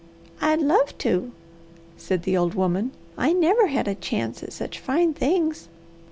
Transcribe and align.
"I'd 0.41 0.59
love 0.63 0.97
to!" 0.97 1.31
said 1.95 2.23
the 2.23 2.35
old 2.35 2.55
woman. 2.55 2.89
"I 3.19 3.33
never 3.33 3.67
had 3.67 3.87
a 3.87 3.93
chance 3.93 4.41
at 4.41 4.51
such 4.51 4.79
fine 4.79 5.13
things. 5.13 5.67